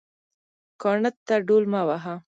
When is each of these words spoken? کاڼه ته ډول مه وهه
کاڼه 0.81 1.09
ته 1.27 1.35
ډول 1.47 1.63
مه 1.71 1.81
وهه 1.87 2.15